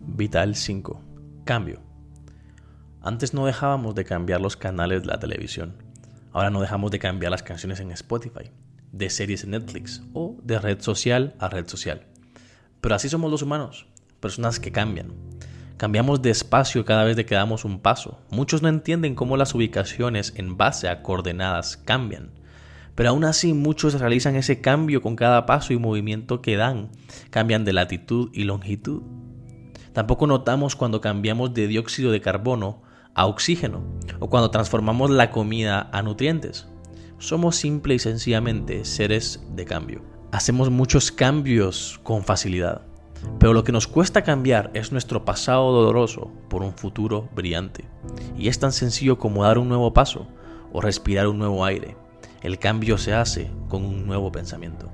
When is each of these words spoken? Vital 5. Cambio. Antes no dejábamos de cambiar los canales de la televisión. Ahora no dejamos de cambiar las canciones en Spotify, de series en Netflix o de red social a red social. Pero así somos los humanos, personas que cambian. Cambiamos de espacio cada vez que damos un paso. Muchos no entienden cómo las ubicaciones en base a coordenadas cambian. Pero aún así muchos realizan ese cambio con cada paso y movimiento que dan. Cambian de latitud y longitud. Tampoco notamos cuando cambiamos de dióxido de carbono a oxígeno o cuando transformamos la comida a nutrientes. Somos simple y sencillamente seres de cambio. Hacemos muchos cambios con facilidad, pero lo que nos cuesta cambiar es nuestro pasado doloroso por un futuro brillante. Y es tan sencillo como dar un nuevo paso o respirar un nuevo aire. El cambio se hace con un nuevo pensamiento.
Vital 0.00 0.54
5. 0.54 1.02
Cambio. 1.44 1.82
Antes 3.02 3.34
no 3.34 3.46
dejábamos 3.46 3.96
de 3.96 4.04
cambiar 4.04 4.40
los 4.40 4.56
canales 4.56 5.02
de 5.02 5.08
la 5.08 5.18
televisión. 5.18 5.82
Ahora 6.32 6.50
no 6.50 6.60
dejamos 6.60 6.92
de 6.92 7.00
cambiar 7.00 7.32
las 7.32 7.42
canciones 7.42 7.80
en 7.80 7.90
Spotify, 7.90 8.50
de 8.92 9.10
series 9.10 9.42
en 9.42 9.50
Netflix 9.50 10.02
o 10.12 10.36
de 10.44 10.60
red 10.60 10.80
social 10.80 11.34
a 11.40 11.48
red 11.48 11.66
social. 11.66 12.06
Pero 12.80 12.94
así 12.94 13.08
somos 13.08 13.28
los 13.28 13.42
humanos, 13.42 13.86
personas 14.20 14.60
que 14.60 14.70
cambian. 14.70 15.12
Cambiamos 15.78 16.22
de 16.22 16.30
espacio 16.30 16.84
cada 16.84 17.02
vez 17.02 17.16
que 17.26 17.34
damos 17.34 17.64
un 17.64 17.80
paso. 17.80 18.20
Muchos 18.30 18.62
no 18.62 18.68
entienden 18.68 19.16
cómo 19.16 19.36
las 19.36 19.52
ubicaciones 19.54 20.32
en 20.36 20.56
base 20.56 20.88
a 20.88 21.02
coordenadas 21.02 21.76
cambian. 21.76 22.30
Pero 22.94 23.10
aún 23.10 23.24
así 23.24 23.52
muchos 23.52 23.98
realizan 23.98 24.36
ese 24.36 24.60
cambio 24.60 25.02
con 25.02 25.16
cada 25.16 25.44
paso 25.44 25.72
y 25.72 25.78
movimiento 25.78 26.40
que 26.40 26.56
dan. 26.56 26.90
Cambian 27.30 27.64
de 27.64 27.72
latitud 27.72 28.30
y 28.32 28.44
longitud. 28.44 29.02
Tampoco 29.92 30.26
notamos 30.26 30.76
cuando 30.76 31.00
cambiamos 31.00 31.54
de 31.54 31.66
dióxido 31.66 32.12
de 32.12 32.20
carbono 32.20 32.82
a 33.14 33.26
oxígeno 33.26 33.82
o 34.20 34.28
cuando 34.28 34.50
transformamos 34.50 35.10
la 35.10 35.30
comida 35.30 35.88
a 35.92 36.02
nutrientes. 36.02 36.68
Somos 37.18 37.56
simple 37.56 37.94
y 37.94 37.98
sencillamente 37.98 38.84
seres 38.84 39.42
de 39.54 39.64
cambio. 39.64 40.02
Hacemos 40.30 40.70
muchos 40.70 41.10
cambios 41.10 41.98
con 42.04 42.22
facilidad, 42.22 42.82
pero 43.40 43.52
lo 43.52 43.64
que 43.64 43.72
nos 43.72 43.86
cuesta 43.86 44.22
cambiar 44.22 44.70
es 44.74 44.92
nuestro 44.92 45.24
pasado 45.24 45.72
doloroso 45.72 46.30
por 46.48 46.62
un 46.62 46.74
futuro 46.74 47.28
brillante. 47.34 47.84
Y 48.36 48.48
es 48.48 48.58
tan 48.58 48.72
sencillo 48.72 49.18
como 49.18 49.44
dar 49.44 49.58
un 49.58 49.68
nuevo 49.68 49.92
paso 49.92 50.28
o 50.72 50.80
respirar 50.80 51.26
un 51.26 51.38
nuevo 51.38 51.64
aire. 51.64 51.96
El 52.42 52.58
cambio 52.58 52.98
se 52.98 53.14
hace 53.14 53.50
con 53.68 53.84
un 53.84 54.06
nuevo 54.06 54.30
pensamiento. 54.30 54.92